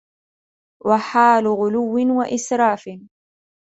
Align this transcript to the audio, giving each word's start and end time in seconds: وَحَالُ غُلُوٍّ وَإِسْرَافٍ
وَحَالُ 0.85 1.47
غُلُوٍّ 1.47 2.05
وَإِسْرَافٍ 2.19 2.89